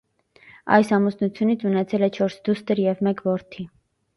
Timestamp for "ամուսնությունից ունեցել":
0.97-2.07